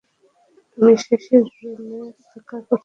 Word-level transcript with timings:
আমি 0.77 0.93
শেষের 1.05 1.43
রুমে 1.59 1.99
অপেক্ষা 2.11 2.57
করছি। 2.59 2.79